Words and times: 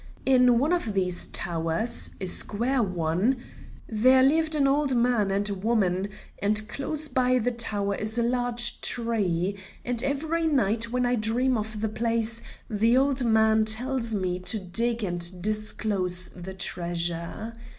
In 0.25 0.57
one 0.57 0.73
of 0.73 0.95
these 0.95 1.27
towers, 1.27 2.15
a 2.19 2.25
square 2.25 2.81
one, 2.81 3.37
there 3.87 4.23
live 4.23 4.55
an 4.55 4.65
old 4.67 4.95
man 4.95 5.29
and 5.29 5.47
woman, 5.63 6.09
and 6.41 6.67
close 6.67 7.07
by 7.07 7.37
the 7.37 7.51
tower 7.51 7.93
is 7.93 8.17
a 8.17 8.23
large 8.23 8.81
tree, 8.81 9.55
and 9.85 10.01
every 10.01 10.47
night 10.47 10.89
when 10.89 11.05
I 11.05 11.13
dream 11.13 11.55
of 11.55 11.81
the 11.81 11.87
place, 11.87 12.41
the 12.67 12.97
old 12.97 13.23
man 13.23 13.63
tells 13.63 14.15
me 14.15 14.39
to 14.39 14.57
dig 14.57 15.03
and 15.03 15.39
disclose 15.39 16.29
the 16.29 16.55
treasure. 16.55 17.53